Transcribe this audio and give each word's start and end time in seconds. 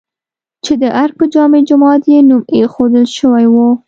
چې 0.65 0.73
د 0.81 0.83
ارګ 1.03 1.13
په 1.19 1.25
جامع 1.33 1.61
جومات 1.67 2.01
یې 2.11 2.17
نوم 2.29 2.41
ايښودل 2.53 3.05
شوی 3.17 3.45
و؟ 3.51 3.55